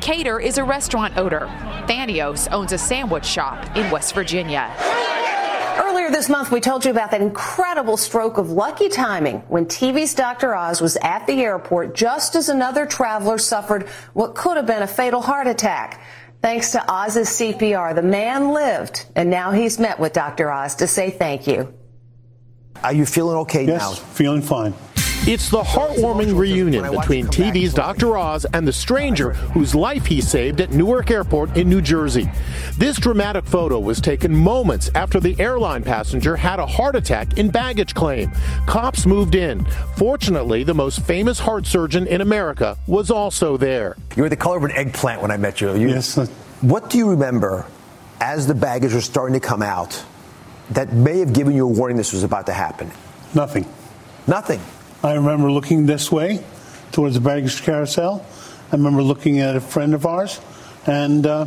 Khater 0.01 0.43
is 0.43 0.59
a 0.59 0.65
restaurant 0.65 1.17
owner. 1.17 1.47
Tanios 1.87 2.49
owns 2.53 2.73
a 2.73 2.79
sandwich 2.79 3.27
shop 3.27 3.77
in 3.77 3.91
West 3.91 4.15
Virginia. 4.15 4.73
Earlier 5.77 6.11
this 6.11 6.29
month, 6.29 6.53
we 6.53 6.61
told 6.61 6.85
you 6.85 6.91
about 6.91 7.11
that 7.11 7.21
incredible 7.21 7.97
stroke 7.97 8.39
of 8.39 8.51
lucky 8.51 8.89
timing 8.89 9.39
when 9.49 9.67
TV's 9.67 10.15
Dr. 10.15 10.55
Oz 10.55 10.81
was 10.81 10.97
at 11.03 11.27
the 11.27 11.41
airport 11.43 11.95
just 11.95 12.37
as 12.37 12.49
another 12.49 12.87
traveler 12.87 13.39
suffered 13.39 13.89
what 14.13 14.35
could 14.35 14.57
have 14.57 14.67
been 14.67 14.83
a 14.83 14.87
fatal 14.87 15.23
heart 15.23 15.47
attack. 15.47 16.01
Thanks 16.45 16.73
to 16.73 16.85
Oz's 16.93 17.31
CPR, 17.31 17.95
the 17.95 18.03
man 18.03 18.53
lived, 18.53 19.07
and 19.17 19.31
now 19.31 19.53
he's 19.53 19.79
met 19.79 19.99
with 19.99 20.13
Dr. 20.13 20.51
Oz 20.51 20.75
to 20.75 20.87
say 20.87 21.09
thank 21.09 21.47
you. 21.47 21.73
Are 22.83 22.93
you 22.93 23.07
feeling 23.07 23.39
okay 23.39 23.65
yes, 23.65 23.81
now? 23.81 23.93
feeling 23.93 24.43
fine. 24.43 24.75
It's 25.27 25.49
the 25.49 25.63
heartwarming 25.63 26.39
reunion 26.39 26.83
between 26.91 27.29
TV's 27.29 27.73
Dr. 27.73 28.19
Oz 28.19 28.45
and 28.53 28.69
the 28.69 28.73
stranger 28.75 29.33
whose 29.33 29.75
life 29.75 30.05
he 30.05 30.21
saved 30.21 30.61
at 30.61 30.73
Newark 30.73 31.11
Airport 31.11 31.57
in 31.57 31.67
New 31.67 31.81
Jersey. 31.81 32.31
This 32.77 32.99
dramatic 32.99 33.47
photo 33.47 33.81
was 33.81 34.03
taken 34.03 34.37
moments 34.37 34.91
after 34.95 35.21
the 35.21 35.35
airline 35.41 35.83
passenger 35.83 36.37
had 36.37 36.59
a 36.61 36.67
heart 36.67 36.95
attack 36.95 37.39
in 37.39 37.49
baggage 37.49 37.95
claim. 37.95 38.33
Cops 38.67 39.07
moved 39.07 39.35
in. 39.35 39.65
Fortunately, 39.97 40.63
the 40.63 40.75
most 40.75 41.01
famous 41.01 41.39
heart 41.39 41.65
surgeon 41.65 42.07
in 42.07 42.21
America 42.21 42.77
was 42.87 43.11
also 43.11 43.57
there. 43.57 43.97
You 44.17 44.25
were 44.25 44.29
the 44.29 44.37
color 44.37 44.59
of 44.59 44.65
an 44.65 44.73
eggplant 44.73 45.23
when 45.23 45.31
I 45.31 45.39
met 45.39 45.59
you. 45.59 45.75
you 45.75 45.89
yes. 45.89 46.17
What 46.61 46.91
do 46.91 46.99
you 46.99 47.09
remember 47.09 47.65
as 48.21 48.47
the 48.47 48.55
baggage 48.55 48.93
was 48.93 49.07
starting 49.07 49.41
to 49.41 49.47
come 49.47 49.63
out 49.63 50.05
that 50.73 50.93
may 50.93 51.21
have 51.21 51.33
given 51.33 51.57
you 51.57 51.65
a 51.65 51.71
warning 51.71 51.97
this 51.97 52.13
was 52.13 52.25
about 52.25 52.45
to 52.45 52.53
happen? 52.53 52.91
Nothing. 53.35 53.65
Nothing. 54.27 54.61
I 55.05 55.13
remember 55.13 55.51
looking 55.51 55.85
this 55.85 56.11
way 56.11 56.43
towards 56.91 57.15
the 57.15 57.21
baggage 57.21 57.61
carousel. 57.61 58.25
I 58.73 58.77
remember 58.77 59.03
looking 59.03 59.39
at 59.39 59.55
a 59.55 59.61
friend 59.61 59.93
of 59.93 60.07
ours 60.07 60.41
and 60.87 61.27
uh, 61.27 61.45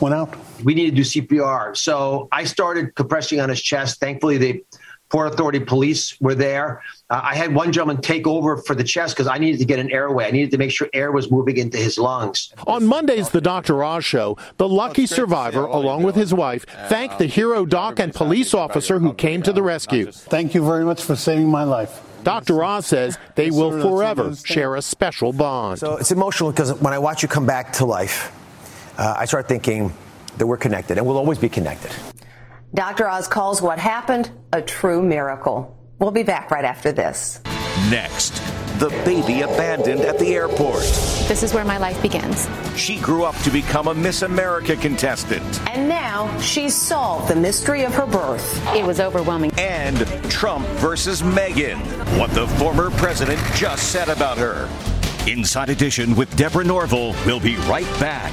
went 0.00 0.14
out. 0.14 0.34
We 0.64 0.72
needed 0.72 0.96
to 0.96 1.02
do 1.02 1.36
CPR. 1.36 1.76
So 1.76 2.28
I 2.32 2.44
started 2.44 2.94
compressing 2.94 3.38
on 3.38 3.50
his 3.50 3.60
chest. 3.60 4.00
Thankfully, 4.00 4.38
the 4.38 4.64
Port 5.08 5.32
Authority 5.32 5.60
police 5.60 6.20
were 6.20 6.34
there. 6.34 6.82
Uh, 7.10 7.20
I 7.22 7.36
had 7.36 7.54
one 7.54 7.72
gentleman 7.72 8.02
take 8.02 8.26
over 8.26 8.56
for 8.56 8.74
the 8.74 8.82
chest 8.82 9.14
because 9.14 9.28
I 9.28 9.38
needed 9.38 9.58
to 9.60 9.64
get 9.64 9.78
an 9.78 9.90
airway. 9.92 10.26
I 10.26 10.32
needed 10.32 10.50
to 10.50 10.58
make 10.58 10.72
sure 10.72 10.88
air 10.92 11.12
was 11.12 11.30
moving 11.30 11.58
into 11.58 11.78
his 11.78 11.96
lungs. 11.96 12.52
On 12.66 12.84
Monday's 12.84 13.30
The 13.30 13.40
Dr. 13.40 13.84
Oz 13.84 14.04
Show, 14.04 14.36
the 14.56 14.68
lucky 14.68 15.06
survivor, 15.06 15.64
along 15.64 16.02
with 16.02 16.16
his 16.16 16.34
wife, 16.34 16.64
thanked 16.88 17.18
the 17.18 17.26
hero 17.26 17.64
doc 17.64 18.00
and 18.00 18.12
police 18.12 18.52
officer 18.52 18.98
who 18.98 19.14
came 19.14 19.42
to 19.42 19.52
the 19.52 19.62
rescue. 19.62 20.10
Thank 20.10 20.54
you 20.54 20.64
very 20.64 20.84
much 20.84 21.02
for 21.02 21.14
saving 21.14 21.48
my 21.48 21.62
life. 21.62 22.02
Dr. 22.24 22.64
Oz 22.64 22.86
says 22.86 23.18
they 23.36 23.52
will 23.52 23.80
forever 23.80 24.34
share 24.34 24.74
a 24.74 24.82
special 24.82 25.32
bond. 25.32 25.78
So 25.78 25.96
it's 25.96 26.10
emotional 26.10 26.50
because 26.50 26.74
when 26.80 26.92
I 26.92 26.98
watch 26.98 27.22
you 27.22 27.28
come 27.28 27.46
back 27.46 27.72
to 27.74 27.84
life, 27.84 28.32
uh, 28.98 29.14
I 29.16 29.26
start 29.26 29.46
thinking 29.46 29.92
that 30.38 30.46
we're 30.46 30.56
connected 30.56 30.98
and 30.98 31.06
we'll 31.06 31.18
always 31.18 31.38
be 31.38 31.48
connected. 31.48 31.92
Dr. 32.74 33.08
Oz 33.08 33.28
calls 33.28 33.62
what 33.62 33.78
happened 33.78 34.30
a 34.52 34.60
true 34.60 35.02
miracle. 35.02 35.72
We'll 35.98 36.10
be 36.10 36.22
back 36.22 36.50
right 36.50 36.64
after 36.64 36.92
this. 36.92 37.40
Next, 37.90 38.34
the 38.78 38.88
baby 39.04 39.42
abandoned 39.42 40.00
at 40.00 40.18
the 40.18 40.34
airport. 40.34 40.82
This 41.28 41.42
is 41.42 41.54
where 41.54 41.64
my 41.64 41.78
life 41.78 42.00
begins. 42.02 42.48
She 42.76 42.98
grew 43.00 43.24
up 43.24 43.36
to 43.38 43.50
become 43.50 43.88
a 43.88 43.94
Miss 43.94 44.22
America 44.22 44.76
contestant. 44.76 45.42
And 45.68 45.88
now 45.88 46.38
she's 46.40 46.74
solved 46.74 47.28
the 47.28 47.36
mystery 47.36 47.84
of 47.84 47.94
her 47.94 48.06
birth. 48.06 48.62
It 48.74 48.84
was 48.84 49.00
overwhelming. 49.00 49.52
And 49.58 49.98
Trump 50.30 50.66
versus 50.78 51.22
Meghan. 51.22 51.78
What 52.18 52.30
the 52.32 52.46
former 52.58 52.90
president 52.90 53.40
just 53.54 53.92
said 53.92 54.08
about 54.08 54.36
her. 54.36 54.68
Inside 55.26 55.70
Edition 55.70 56.14
with 56.14 56.34
Deborah 56.36 56.64
Norville. 56.64 57.14
We'll 57.24 57.40
be 57.40 57.56
right 57.68 57.88
back. 57.98 58.32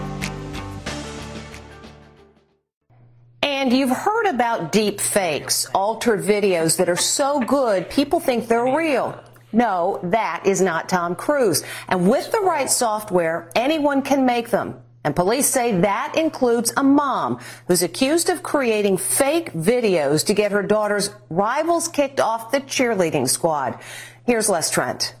And 3.61 3.71
you've 3.71 3.95
heard 3.95 4.25
about 4.25 4.71
deep 4.71 4.99
fakes, 4.99 5.67
altered 5.67 6.21
videos 6.21 6.77
that 6.77 6.89
are 6.89 6.95
so 6.95 7.39
good 7.39 7.91
people 7.91 8.19
think 8.19 8.47
they're 8.47 8.75
real. 8.75 9.23
No, 9.53 9.99
that 10.01 10.47
is 10.47 10.61
not 10.61 10.89
Tom 10.89 11.13
Cruise. 11.13 11.63
And 11.87 12.09
with 12.09 12.31
the 12.31 12.39
right 12.39 12.67
software, 12.67 13.51
anyone 13.55 14.01
can 14.01 14.25
make 14.25 14.49
them. 14.49 14.81
And 15.03 15.15
police 15.15 15.45
say 15.45 15.79
that 15.81 16.15
includes 16.17 16.73
a 16.75 16.81
mom 16.81 17.39
who's 17.67 17.83
accused 17.83 18.29
of 18.29 18.41
creating 18.41 18.97
fake 18.97 19.53
videos 19.53 20.25
to 20.25 20.33
get 20.33 20.51
her 20.51 20.63
daughter's 20.63 21.11
rivals 21.29 21.87
kicked 21.87 22.19
off 22.19 22.49
the 22.49 22.61
cheerleading 22.61 23.29
squad. 23.29 23.77
Here's 24.25 24.49
Les 24.49 24.71
Trent. 24.71 25.13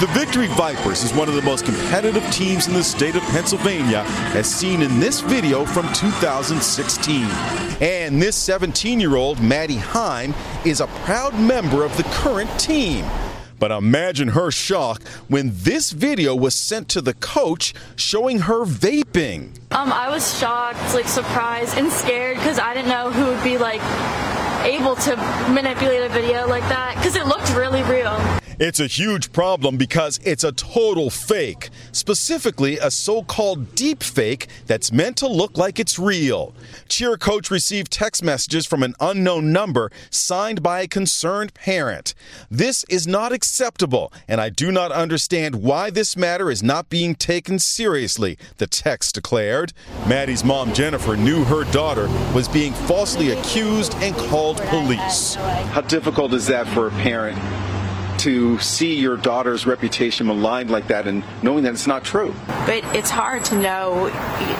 The 0.00 0.06
Victory 0.08 0.46
Vipers 0.46 1.02
is 1.02 1.12
one 1.12 1.28
of 1.28 1.34
the 1.34 1.42
most 1.42 1.64
competitive 1.64 2.22
teams 2.30 2.68
in 2.68 2.72
the 2.72 2.84
state 2.84 3.16
of 3.16 3.22
Pennsylvania, 3.22 4.04
as 4.32 4.46
seen 4.48 4.80
in 4.80 5.00
this 5.00 5.18
video 5.18 5.64
from 5.64 5.92
2016. 5.92 7.24
And 7.80 8.22
this 8.22 8.36
17 8.36 9.00
year 9.00 9.16
old, 9.16 9.42
Maddie 9.42 9.74
Hime, 9.74 10.36
is 10.64 10.80
a 10.80 10.86
proud 11.02 11.36
member 11.40 11.84
of 11.84 11.96
the 11.96 12.04
current 12.04 12.48
team. 12.60 13.04
But 13.58 13.72
imagine 13.72 14.28
her 14.28 14.52
shock 14.52 15.02
when 15.26 15.50
this 15.52 15.90
video 15.90 16.32
was 16.36 16.54
sent 16.54 16.88
to 16.90 17.00
the 17.00 17.14
coach 17.14 17.74
showing 17.96 18.38
her 18.38 18.64
vaping. 18.64 19.58
Um, 19.72 19.92
I 19.92 20.10
was 20.10 20.38
shocked, 20.38 20.94
like 20.94 21.08
surprised 21.08 21.76
and 21.76 21.90
scared 21.90 22.36
because 22.36 22.60
I 22.60 22.72
didn't 22.72 22.90
know 22.90 23.10
who 23.10 23.24
would 23.26 23.42
be 23.42 23.58
like 23.58 23.82
able 24.64 24.94
to 24.94 25.16
manipulate 25.52 26.02
a 26.02 26.08
video 26.08 26.46
like 26.46 26.62
that 26.68 26.94
because 26.94 27.16
it 27.16 27.26
looked 27.26 27.52
really 27.56 27.82
real. 27.82 28.37
It's 28.60 28.80
a 28.80 28.88
huge 28.88 29.30
problem 29.30 29.76
because 29.76 30.18
it's 30.24 30.42
a 30.42 30.50
total 30.50 31.10
fake, 31.10 31.70
specifically 31.92 32.76
a 32.78 32.90
so 32.90 33.22
called 33.22 33.76
deep 33.76 34.02
fake 34.02 34.48
that's 34.66 34.90
meant 34.90 35.16
to 35.18 35.28
look 35.28 35.56
like 35.56 35.78
it's 35.78 35.96
real. 35.96 36.52
Cheer 36.88 37.16
coach 37.16 37.52
received 37.52 37.92
text 37.92 38.20
messages 38.24 38.66
from 38.66 38.82
an 38.82 38.94
unknown 38.98 39.52
number 39.52 39.92
signed 40.10 40.60
by 40.60 40.80
a 40.80 40.88
concerned 40.88 41.54
parent. 41.54 42.14
This 42.50 42.84
is 42.88 43.06
not 43.06 43.30
acceptable, 43.30 44.12
and 44.26 44.40
I 44.40 44.48
do 44.48 44.72
not 44.72 44.90
understand 44.90 45.62
why 45.62 45.90
this 45.90 46.16
matter 46.16 46.50
is 46.50 46.60
not 46.60 46.88
being 46.88 47.14
taken 47.14 47.60
seriously, 47.60 48.38
the 48.56 48.66
text 48.66 49.14
declared. 49.14 49.72
Maddie's 50.08 50.42
mom, 50.42 50.72
Jennifer, 50.74 51.16
knew 51.16 51.44
her 51.44 51.62
daughter 51.70 52.08
was 52.34 52.48
being 52.48 52.72
falsely 52.72 53.30
accused 53.30 53.94
and 53.98 54.16
called 54.16 54.56
police. 54.62 55.36
How 55.36 55.82
difficult 55.82 56.32
is 56.32 56.48
that 56.48 56.66
for 56.66 56.88
a 56.88 56.90
parent 56.90 57.38
to 58.20 58.58
see 58.58 58.94
your 58.94 59.16
daughter's 59.16 59.66
reputation 59.66 60.26
maligned 60.26 60.70
like 60.70 60.88
that 60.88 61.06
and 61.06 61.24
knowing 61.42 61.64
that 61.64 61.72
it's 61.72 61.86
not 61.86 62.04
true? 62.04 62.34
But 62.46 62.84
it's 62.94 63.10
hard 63.10 63.44
to 63.46 63.54
know, 63.58 64.06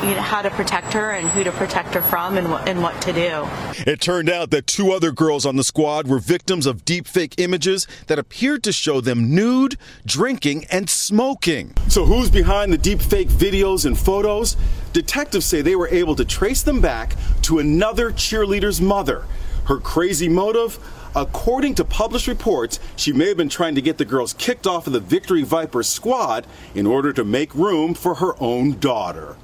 you 0.03 0.15
know 0.15 0.23
how 0.23 0.43
to 0.43 0.51
protect 0.51 0.93
her 0.95 1.11
and 1.11 1.29
who 1.29 1.45
to 1.45 1.53
protect 1.53 1.95
her 1.95 2.03
from 2.03 2.37
and 2.37 2.51
what, 2.51 2.69
and 2.69 2.83
what 2.83 3.01
to 3.03 3.13
do. 3.13 3.47
It 3.87 4.01
turned 4.01 4.29
out 4.29 4.51
that 4.51 4.67
two 4.67 4.93
other 4.93 5.13
girls 5.13 5.45
on 5.47 5.57
the 5.57 5.65
squad 5.65 6.07
were 6.07 6.19
victims 6.19 6.67
of 6.67 6.85
deepfake 6.85 7.35
images 7.39 7.87
that 8.07 8.19
appeared 8.19 8.63
to 8.65 8.73
show 8.73 9.01
them 9.01 9.35
nude, 9.35 9.77
drinking, 10.07 10.65
and 10.71 10.89
smoking. 10.89 11.75
So, 11.89 12.05
who's 12.05 12.31
behind 12.31 12.73
the 12.73 12.79
deepfake 12.79 13.29
videos 13.29 13.85
and 13.85 13.99
photos? 13.99 14.57
Detectives 14.93 15.47
say 15.47 15.63
they 15.63 15.77
were 15.77 15.89
able 15.89 16.17
to 16.17 16.25
trace 16.25 16.63
them 16.63 16.81
back 16.81 17.15
to 17.43 17.59
another 17.59 18.11
cheerleader's 18.11 18.81
mother. 18.81 19.25
Her 19.67 19.79
crazy 19.79 20.29
motive? 20.29 20.79
According 21.19 21.75
to 21.75 21.85
published 21.85 22.29
reports, 22.29 22.79
she 22.95 23.13
may 23.13 23.27
have 23.27 23.37
been 23.37 23.49
trying 23.49 23.75
to 23.75 23.83
get 23.83 23.99
the 23.99 24.05
girls 24.05 24.35
kicked 24.35 24.69
off 24.69 24.87
of 24.87 24.93
the 24.93 25.01
Victory 25.01 25.43
Vipers 25.43 25.89
squad 25.89 26.47
in 26.77 26.87
order 26.87 27.13
to 27.13 27.25
make 27.25 27.53
room 27.57 27.93
for 27.93 28.15
her 28.15 28.41
own 28.41 28.79
daughter. 28.79 29.35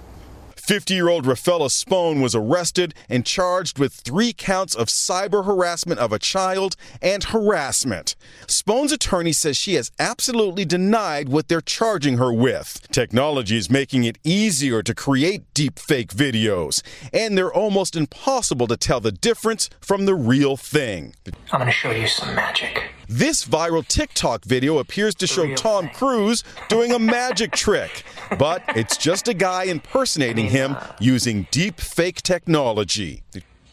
50 0.64 0.94
year 0.94 1.10
old 1.10 1.26
Raffaela 1.26 1.68
Spone 1.68 2.22
was 2.22 2.34
arrested 2.34 2.94
and 3.10 3.26
charged 3.26 3.78
with 3.78 3.92
three 3.92 4.32
counts 4.32 4.74
of 4.74 4.88
cyber 4.88 5.44
harassment 5.44 6.00
of 6.00 6.10
a 6.10 6.18
child 6.18 6.74
and 7.02 7.22
harassment. 7.22 8.16
Spone's 8.46 8.90
attorney 8.90 9.32
says 9.32 9.58
she 9.58 9.74
has 9.74 9.92
absolutely 9.98 10.64
denied 10.64 11.28
what 11.28 11.48
they're 11.48 11.60
charging 11.60 12.16
her 12.16 12.32
with. 12.32 12.88
Technology 12.90 13.58
is 13.58 13.68
making 13.68 14.04
it 14.04 14.16
easier 14.24 14.82
to 14.82 14.94
create 14.94 15.42
deep 15.52 15.78
fake 15.78 16.14
videos, 16.14 16.80
and 17.12 17.36
they're 17.36 17.52
almost 17.52 17.94
impossible 17.94 18.66
to 18.66 18.78
tell 18.78 19.00
the 19.00 19.12
difference 19.12 19.68
from 19.82 20.06
the 20.06 20.14
real 20.14 20.56
thing. 20.56 21.14
I'm 21.52 21.60
going 21.60 21.66
to 21.66 21.72
show 21.72 21.90
you 21.90 22.06
some 22.06 22.34
magic. 22.34 22.84
This 23.08 23.44
viral 23.44 23.86
TikTok 23.86 24.44
video 24.44 24.78
appears 24.78 25.14
to 25.16 25.26
show 25.26 25.54
Tom 25.54 25.88
Cruise 25.90 26.42
doing 26.68 26.92
a 26.92 26.98
magic 26.98 27.52
trick, 27.56 28.04
but 28.38 28.62
it's 28.74 28.96
just 28.96 29.28
a 29.28 29.34
guy 29.34 29.64
impersonating 29.64 30.46
him 30.46 30.72
uh, 30.72 30.92
using 30.98 31.46
deep 31.50 31.80
fake 31.80 32.22
technology. 32.22 33.22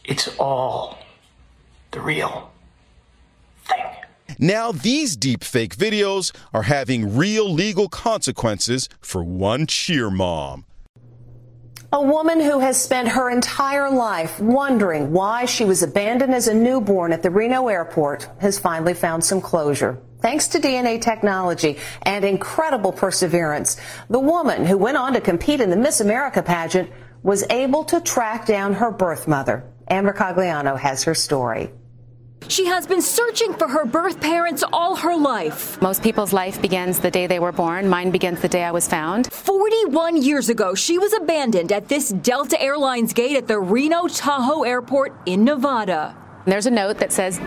It's 0.03 0.27
all 0.37 0.97
the 1.91 2.01
real 2.01 2.51
thing. 3.65 3.85
Now, 4.37 4.71
these 4.71 5.15
deep 5.15 5.43
fake 5.43 5.77
videos 5.77 6.35
are 6.53 6.63
having 6.63 7.15
real 7.15 7.49
legal 7.49 7.87
consequences 7.87 8.89
for 8.99 9.23
one 9.23 9.65
cheer 9.67 10.09
mom. 10.09 10.65
A 11.93 12.01
woman 12.01 12.39
who 12.39 12.59
has 12.59 12.81
spent 12.81 13.09
her 13.09 13.29
entire 13.29 13.91
life 13.91 14.39
wondering 14.39 15.11
why 15.11 15.43
she 15.43 15.65
was 15.65 15.83
abandoned 15.83 16.33
as 16.33 16.47
a 16.47 16.53
newborn 16.53 17.11
at 17.11 17.21
the 17.21 17.29
Reno 17.29 17.67
airport 17.67 18.29
has 18.39 18.57
finally 18.57 18.93
found 18.93 19.25
some 19.25 19.41
closure. 19.41 19.99
Thanks 20.21 20.47
to 20.49 20.59
DNA 20.59 21.01
technology 21.01 21.79
and 22.03 22.23
incredible 22.23 22.93
perseverance, 22.93 23.75
the 24.09 24.21
woman 24.21 24.65
who 24.65 24.77
went 24.77 24.95
on 24.95 25.11
to 25.13 25.19
compete 25.19 25.59
in 25.59 25.69
the 25.69 25.75
Miss 25.75 25.99
America 25.99 26.41
pageant 26.41 26.89
was 27.23 27.43
able 27.49 27.83
to 27.83 27.99
track 27.99 28.45
down 28.45 28.75
her 28.75 28.91
birth 28.91 29.27
mother. 29.27 29.65
Ann 29.87 30.05
Mercogliano 30.05 30.79
has 30.79 31.03
her 31.03 31.13
story. 31.13 31.71
She 32.47 32.65
has 32.65 32.85
been 32.85 33.01
searching 33.01 33.53
for 33.53 33.67
her 33.67 33.85
birth 33.85 34.19
parents 34.19 34.63
all 34.73 34.95
her 34.97 35.15
life. 35.15 35.81
Most 35.81 36.03
people's 36.03 36.33
life 36.33 36.61
begins 36.61 36.99
the 36.99 37.09
day 37.11 37.27
they 37.27 37.39
were 37.39 37.51
born. 37.51 37.87
Mine 37.87 38.11
begins 38.11 38.41
the 38.41 38.49
day 38.49 38.63
I 38.63 38.71
was 38.71 38.87
found. 38.87 39.31
41 39.31 40.17
years 40.21 40.49
ago, 40.49 40.75
she 40.75 40.97
was 40.97 41.13
abandoned 41.13 41.71
at 41.71 41.87
this 41.87 42.09
Delta 42.09 42.61
Airlines 42.61 43.13
gate 43.13 43.37
at 43.37 43.47
the 43.47 43.59
Reno 43.59 44.07
Tahoe 44.07 44.63
Airport 44.63 45.13
in 45.25 45.45
Nevada. 45.45 46.15
There's 46.45 46.65
a 46.65 46.71
note 46.71 46.97
that 46.97 47.13
says 47.13 47.39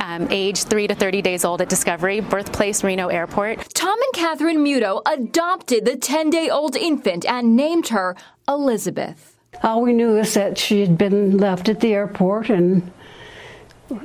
um, 0.00 0.26
age 0.30 0.62
3 0.64 0.86
to 0.88 0.94
30 0.94 1.20
days 1.22 1.44
old 1.44 1.60
at 1.60 1.68
discovery, 1.68 2.20
birthplace 2.20 2.82
Reno 2.82 3.08
Airport. 3.08 3.74
Tom 3.74 4.00
and 4.00 4.12
Catherine 4.14 4.58
Muto 4.58 5.02
adopted 5.06 5.84
the 5.84 5.96
10 5.96 6.30
day 6.30 6.48
old 6.48 6.76
infant 6.76 7.26
and 7.26 7.56
named 7.56 7.88
her 7.88 8.16
Elizabeth. 8.48 9.36
All 9.62 9.82
we 9.82 9.92
knew 9.92 10.16
is 10.16 10.32
that 10.34 10.56
she 10.56 10.80
had 10.80 10.96
been 10.96 11.36
left 11.36 11.68
at 11.68 11.80
the 11.80 11.92
airport 11.92 12.48
and 12.48 12.90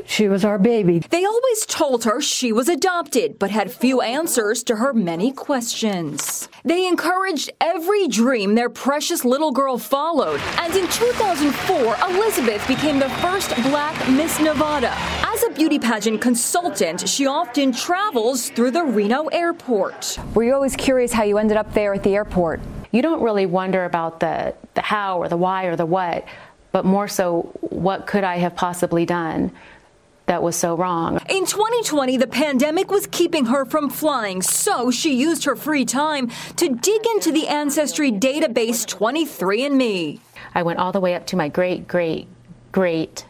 she 0.06 0.28
was 0.28 0.46
our 0.46 0.58
baby. 0.58 1.00
They 1.00 1.26
always 1.26 1.66
told 1.66 2.04
her 2.04 2.22
she 2.22 2.52
was 2.52 2.70
adopted, 2.70 3.40
but 3.40 3.52
had 3.52 3.72
few 3.72 4.02
answers 4.02 4.64
to 4.64 4.78
her 4.78 4.94
many 4.94 5.32
questions. 5.32 6.50
They 6.64 6.88
encouraged 6.88 7.52
every 7.62 8.08
dream 8.08 8.56
their 8.56 8.70
precious 8.70 9.24
little 9.26 9.52
girl 9.52 9.78
followed, 9.78 10.42
and 10.60 10.74
in 10.76 10.88
2004, 10.88 11.96
Elizabeth 12.10 12.68
became 12.68 13.00
the 13.00 13.10
first 13.22 13.56
black 13.64 13.96
Miss 14.10 14.40
Nevada. 14.40 14.94
As 15.24 15.44
a 15.44 15.50
beauty 15.52 15.80
pageant 15.80 16.22
consultant, 16.22 17.08
she 17.08 17.28
often 17.28 17.72
travels 17.72 18.50
through 18.50 18.72
the 18.72 18.84
Reno 18.84 19.28
airport. 19.28 20.18
Were 20.34 20.44
you 20.44 20.54
always 20.54 20.76
curious 20.76 21.12
how 21.12 21.24
you 21.24 21.38
ended 21.38 21.58
up 21.58 21.74
there 21.74 21.94
at 21.94 22.04
the 22.04 22.16
airport? 22.16 22.62
You 22.92 23.02
don't 23.02 23.22
really 23.22 23.46
wonder 23.46 23.84
about 23.86 24.22
the, 24.22 24.56
the 24.74 24.82
how 24.82 25.20
or 25.22 25.28
the 25.28 25.38
why 25.38 25.66
or 25.66 25.76
the 25.76 25.86
what, 25.86 26.26
but 26.72 26.86
more 26.86 27.08
so, 27.08 27.52
what 27.62 28.08
could 28.08 28.24
I 28.24 28.38
have 28.38 28.56
possibly 28.56 29.06
done? 29.06 29.52
That 30.26 30.42
was 30.42 30.56
so 30.56 30.76
wrong. 30.76 31.20
In 31.30 31.46
2020, 31.46 32.18
the 32.18 32.28
pandemic 32.28 32.90
was 32.90 33.08
keeping 33.08 33.46
her 33.46 33.66
from 33.66 33.90
flying, 33.90 34.42
so 34.42 34.92
she 34.92 35.16
used 35.16 35.46
her 35.46 35.56
free 35.56 35.86
time 35.86 36.30
to 36.58 36.70
dig 36.70 37.06
into 37.14 37.32
the 37.32 37.48
ancestry 37.48 38.12
database 38.12 38.86
23andMe. 38.86 40.20
I 40.54 40.64
went 40.64 40.80
all 40.80 40.92
the 40.92 41.00
way 41.00 41.16
up 41.16 41.28
to 41.28 41.36
my 41.36 41.50
great 41.50 41.88
great 41.88 42.28
great 42.72 43.26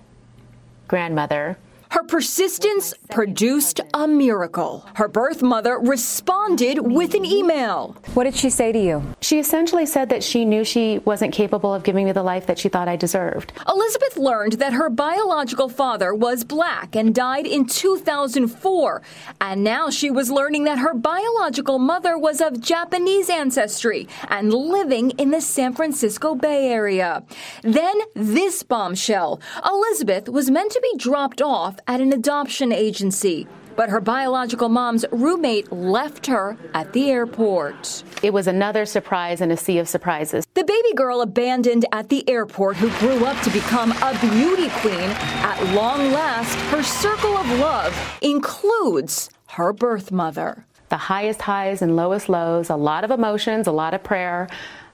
grandmother 0.87 1.57
her 1.95 2.03
persistence 2.03 2.93
produced 3.09 3.79
a 3.93 4.05
miracle. 4.05 4.85
Her 4.95 5.07
birth 5.07 5.41
mother 5.41 5.79
responded 5.79 6.79
with 6.79 7.13
an 7.13 7.23
email. 7.23 7.95
What 8.15 8.25
did 8.25 8.35
she 8.35 8.49
say 8.49 8.73
to 8.73 8.77
you? 8.77 9.01
She 9.21 9.39
essentially 9.39 9.85
said 9.85 10.09
that 10.09 10.21
she 10.21 10.43
knew 10.43 10.65
she 10.65 10.99
wasn't 10.99 11.33
capable 11.33 11.73
of 11.73 11.83
giving 11.83 12.05
me 12.05 12.11
the 12.11 12.21
life 12.21 12.47
that 12.47 12.59
she 12.59 12.67
thought 12.67 12.89
I 12.89 12.97
deserved. 12.97 13.53
Elizabeth 13.65 14.17
learned 14.17 14.53
that 14.53 14.73
her 14.73 14.89
biological 14.89 15.69
father 15.69 16.13
was 16.13 16.43
black 16.43 16.97
and 16.97 17.15
died 17.15 17.47
in 17.47 17.65
2004. 17.65 19.01
And 19.39 19.63
now 19.63 19.89
she 19.89 20.11
was 20.11 20.29
learning 20.29 20.65
that 20.65 20.79
her 20.79 20.93
biological 20.93 21.79
mother 21.79 22.17
was 22.17 22.41
of 22.41 22.59
Japanese 22.59 23.29
ancestry 23.29 24.09
and 24.27 24.53
living 24.53 25.11
in 25.11 25.31
the 25.31 25.39
San 25.39 25.73
Francisco 25.73 26.35
Bay 26.35 26.67
Area. 26.67 27.23
Then 27.61 28.01
this 28.13 28.63
bombshell. 28.63 29.39
Elizabeth 29.65 30.27
was 30.27 30.51
meant 30.51 30.73
to 30.73 30.81
be 30.81 30.97
dropped 30.97 31.41
off 31.41 31.79
at 31.87 32.01
an 32.01 32.13
adoption 32.13 32.71
agency. 32.71 33.47
But 33.75 33.89
her 33.89 33.99
biological 33.99 34.69
mom's 34.69 35.05
roommate 35.11 35.71
left 35.71 36.27
her 36.27 36.57
at 36.73 36.93
the 36.93 37.11
airport. 37.11 38.03
It 38.23 38.31
was 38.31 38.47
another 38.47 38.85
surprise 38.85 39.41
in 39.41 39.51
a 39.51 39.57
sea 39.57 39.79
of 39.79 39.89
surprises. 39.89 40.45
The 40.53 40.63
baby 40.63 40.93
girl 40.95 41.21
abandoned 41.21 41.85
at 41.91 42.07
the 42.07 42.27
airport, 42.29 42.77
who 42.77 42.89
grew 42.99 43.25
up 43.25 43.41
to 43.43 43.49
become 43.49 43.91
a 43.91 44.17
beauty 44.21 44.69
queen, 44.79 45.09
at 45.43 45.61
long 45.73 46.11
last, 46.11 46.55
her 46.71 46.83
circle 46.83 47.37
of 47.37 47.47
love 47.59 47.93
includes 48.21 49.29
her 49.47 49.73
birth 49.73 50.11
mother. 50.11 50.65
The 50.87 50.97
highest 50.97 51.41
highs 51.41 51.81
and 51.81 51.97
lowest 51.97 52.29
lows, 52.29 52.69
a 52.69 52.75
lot 52.75 53.03
of 53.03 53.11
emotions, 53.11 53.67
a 53.67 53.71
lot 53.71 53.93
of 53.93 54.03
prayer 54.03 54.47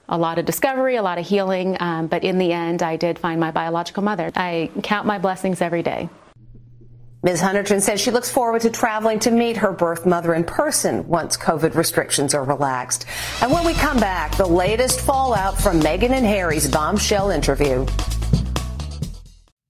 a 0.08 0.18
lot 0.18 0.38
of 0.38 0.44
discovery, 0.44 0.96
a 0.96 1.02
lot 1.02 1.16
of 1.16 1.26
healing, 1.26 1.76
um, 1.80 2.06
but 2.06 2.22
in 2.22 2.36
the 2.36 2.52
end, 2.52 2.82
I 2.82 2.96
did 2.96 3.18
find 3.18 3.40
my 3.40 3.50
biological 3.50 4.02
mother. 4.02 4.30
I 4.36 4.70
count 4.82 5.06
my 5.06 5.18
blessings 5.18 5.62
every 5.62 5.82
day. 5.82 6.10
Ms. 7.24 7.40
Hunterton 7.40 7.80
says 7.80 8.00
she 8.00 8.10
looks 8.10 8.32
forward 8.32 8.62
to 8.62 8.70
traveling 8.70 9.20
to 9.20 9.30
meet 9.30 9.56
her 9.56 9.70
birth 9.70 10.04
mother 10.04 10.34
in 10.34 10.42
person 10.42 11.06
once 11.06 11.36
COVID 11.36 11.76
restrictions 11.76 12.34
are 12.34 12.42
relaxed. 12.42 13.06
And 13.40 13.52
when 13.52 13.64
we 13.64 13.74
come 13.74 14.00
back, 14.00 14.36
the 14.36 14.46
latest 14.46 15.00
fallout 15.00 15.56
from 15.56 15.78
Meghan 15.78 16.10
and 16.10 16.26
Harry's 16.26 16.68
bombshell 16.68 17.30
interview. 17.30 17.86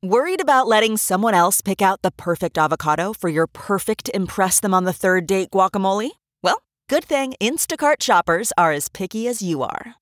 Worried 0.02 0.40
about 0.40 0.66
letting 0.66 0.96
someone 0.96 1.34
else 1.34 1.60
pick 1.60 1.82
out 1.82 2.00
the 2.00 2.10
perfect 2.10 2.56
avocado 2.56 3.12
for 3.12 3.28
your 3.28 3.46
perfect 3.46 4.10
Impress 4.14 4.58
Them 4.58 4.72
on 4.72 4.84
the 4.84 4.94
Third 4.94 5.26
Date 5.26 5.50
guacamole? 5.50 6.12
Well, 6.42 6.62
good 6.88 7.04
thing 7.04 7.34
Instacart 7.38 8.02
shoppers 8.02 8.54
are 8.56 8.72
as 8.72 8.88
picky 8.88 9.28
as 9.28 9.42
you 9.42 9.62
are. 9.62 9.96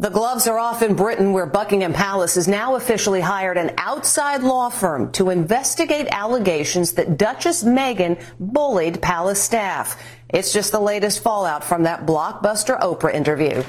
The 0.00 0.10
gloves 0.10 0.46
are 0.46 0.60
off 0.60 0.82
in 0.82 0.94
Britain, 0.94 1.32
where 1.32 1.44
Buckingham 1.44 1.92
Palace 1.92 2.36
has 2.36 2.46
now 2.46 2.76
officially 2.76 3.20
hired 3.20 3.56
an 3.56 3.72
outside 3.78 4.44
law 4.44 4.68
firm 4.68 5.10
to 5.12 5.30
investigate 5.30 6.06
allegations 6.12 6.92
that 6.92 7.18
Duchess 7.18 7.64
Meghan 7.64 8.22
bullied 8.38 9.02
palace 9.02 9.42
staff. 9.42 10.00
It's 10.28 10.52
just 10.52 10.70
the 10.70 10.78
latest 10.78 11.20
fallout 11.20 11.64
from 11.64 11.82
that 11.82 12.06
blockbuster 12.06 12.78
Oprah 12.78 13.12
interview. 13.12 13.64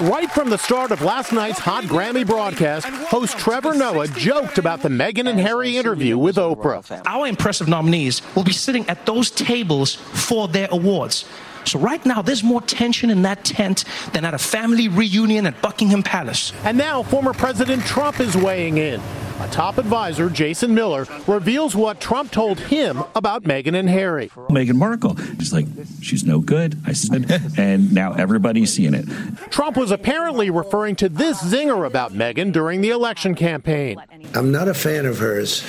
Right 0.00 0.28
from 0.28 0.50
the 0.50 0.58
start 0.58 0.90
of 0.90 1.02
last 1.02 1.32
night's 1.32 1.60
hot 1.60 1.84
Grammy 1.84 2.26
broadcast, 2.26 2.86
host 2.86 3.38
Trevor 3.38 3.74
Noah 3.74 4.08
joked 4.08 4.58
about 4.58 4.82
the 4.82 4.88
Meghan 4.88 5.28
and 5.28 5.38
Harry 5.38 5.76
interview 5.76 6.18
with 6.18 6.34
Oprah. 6.34 7.00
Our 7.06 7.28
impressive 7.28 7.68
nominees 7.68 8.22
will 8.34 8.44
be 8.44 8.52
sitting 8.52 8.88
at 8.88 9.06
those 9.06 9.30
tables 9.30 9.94
for 9.94 10.48
their 10.48 10.66
awards. 10.72 11.24
So 11.64 11.78
right 11.78 12.04
now, 12.04 12.22
there's 12.22 12.42
more 12.42 12.62
tension 12.62 13.10
in 13.10 13.22
that 13.22 13.44
tent 13.44 13.84
than 14.12 14.24
at 14.24 14.34
a 14.34 14.38
family 14.38 14.88
reunion 14.88 15.46
at 15.46 15.60
Buckingham 15.60 16.02
Palace. 16.02 16.52
And 16.64 16.78
now 16.78 17.02
former 17.02 17.32
President 17.32 17.84
Trump 17.84 18.20
is 18.20 18.36
weighing 18.36 18.78
in. 18.78 19.00
A 19.40 19.48
top 19.50 19.78
advisor, 19.78 20.28
Jason 20.28 20.74
Miller, 20.74 21.06
reveals 21.28 21.76
what 21.76 22.00
Trump 22.00 22.32
told 22.32 22.58
him 22.58 23.04
about 23.14 23.44
Meghan 23.44 23.78
and 23.78 23.88
Harry. 23.88 24.30
Meghan 24.50 24.74
Markle. 24.74 25.14
He's 25.14 25.52
like, 25.52 25.66
she's 26.02 26.24
no 26.24 26.40
good. 26.40 26.76
I 26.84 26.92
said, 26.92 27.30
and 27.56 27.92
now 27.92 28.14
everybody's 28.14 28.72
seeing 28.72 28.94
it. 28.94 29.06
Trump 29.50 29.76
was 29.76 29.92
apparently 29.92 30.50
referring 30.50 30.96
to 30.96 31.08
this 31.08 31.40
zinger 31.40 31.86
about 31.86 32.14
Meghan 32.14 32.52
during 32.52 32.80
the 32.80 32.90
election 32.90 33.36
campaign. 33.36 34.02
I'm 34.34 34.50
not 34.50 34.66
a 34.66 34.74
fan 34.74 35.06
of 35.06 35.20
hers, 35.20 35.62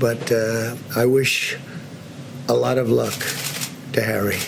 but 0.00 0.32
uh, 0.32 0.74
I 0.96 1.06
wish 1.06 1.56
a 2.48 2.54
lot 2.54 2.76
of 2.76 2.90
luck 2.90 3.14
to 3.92 4.02
Harry 4.02 4.38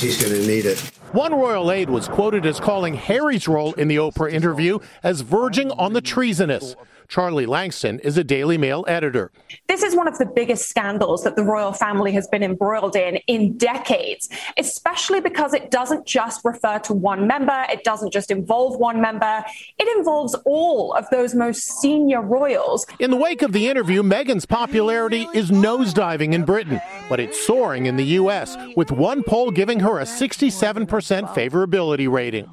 he's 0.00 0.20
going 0.20 0.32
to 0.40 0.46
need 0.46 0.66
it. 0.66 0.78
One 1.12 1.32
royal 1.32 1.70
aide 1.70 1.90
was 1.90 2.08
quoted 2.08 2.46
as 2.46 2.58
calling 2.58 2.94
Harry's 2.94 3.46
role 3.46 3.72
in 3.74 3.88
the 3.88 3.96
Oprah 3.96 4.32
interview 4.32 4.78
as 5.02 5.20
verging 5.20 5.70
on 5.72 5.92
the 5.92 6.00
treasonous. 6.00 6.74
Charlie 7.12 7.44
Lankston 7.44 8.00
is 8.00 8.16
a 8.16 8.24
Daily 8.24 8.56
Mail 8.56 8.86
editor. 8.88 9.30
This 9.68 9.82
is 9.82 9.94
one 9.94 10.08
of 10.08 10.16
the 10.16 10.24
biggest 10.24 10.70
scandals 10.70 11.24
that 11.24 11.36
the 11.36 11.44
royal 11.44 11.74
family 11.74 12.10
has 12.12 12.26
been 12.26 12.42
embroiled 12.42 12.96
in 12.96 13.16
in 13.26 13.58
decades, 13.58 14.30
especially 14.56 15.20
because 15.20 15.52
it 15.52 15.70
doesn't 15.70 16.06
just 16.06 16.42
refer 16.42 16.78
to 16.78 16.94
one 16.94 17.26
member, 17.26 17.66
it 17.68 17.84
doesn't 17.84 18.14
just 18.14 18.30
involve 18.30 18.78
one 18.78 19.02
member, 19.02 19.44
it 19.78 19.94
involves 19.98 20.34
all 20.46 20.94
of 20.94 21.04
those 21.10 21.34
most 21.34 21.82
senior 21.82 22.22
royals. 22.22 22.86
In 22.98 23.10
the 23.10 23.18
wake 23.18 23.42
of 23.42 23.52
the 23.52 23.68
interview, 23.68 24.02
Meghan's 24.02 24.46
popularity 24.46 25.28
is 25.34 25.50
nosediving 25.50 26.32
in 26.32 26.46
Britain, 26.46 26.80
but 27.10 27.20
it's 27.20 27.38
soaring 27.46 27.84
in 27.84 27.96
the 27.96 28.06
U.S., 28.22 28.56
with 28.74 28.90
one 28.90 29.22
poll 29.22 29.50
giving 29.50 29.80
her 29.80 29.98
a 29.98 30.04
67% 30.04 30.88
favorability 30.88 32.10
rating. 32.10 32.48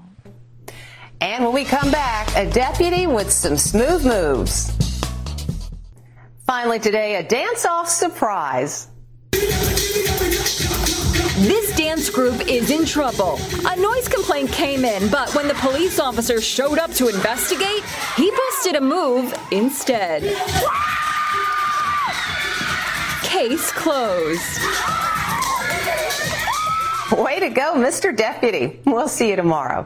And 1.22 1.44
when 1.44 1.54
we 1.54 1.66
come 1.66 1.92
back, 1.92 2.34
a 2.36 2.50
deputy 2.50 3.06
with 3.06 3.32
some 3.32 3.58
smooth 3.58 4.06
moves. 4.06 4.72
Finally, 6.46 6.80
today, 6.80 7.18
a 7.18 7.24
dance 7.24 7.66
off 7.66 7.90
surprise. 7.90 8.88
This 11.40 11.76
dance 11.78 12.10
group 12.10 12.48
is 12.48 12.72
in 12.72 12.86
trouble. 12.86 13.38
A 13.66 13.76
noise 13.76 14.08
complaint 14.08 14.52
came 14.52 14.86
in, 14.86 15.10
but 15.10 15.34
when 15.36 15.48
the 15.48 15.54
police 15.56 16.00
officer 16.00 16.42
showed 16.42 16.80
up 16.80 16.92
to 16.94 17.08
investigate, 17.08 17.84
he 18.16 18.32
busted 18.32 18.76
a 18.76 18.82
move 18.82 19.34
instead. 19.52 20.24
Case 23.24 23.72
closed. 23.72 24.60
Way 27.12 27.40
to 27.40 27.50
go, 27.50 27.76
Mr. 27.76 28.16
Deputy. 28.16 28.80
We'll 28.86 29.08
see 29.08 29.30
you 29.30 29.36
tomorrow. 29.36 29.86